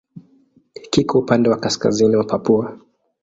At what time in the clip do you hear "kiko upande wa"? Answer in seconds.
0.91-1.59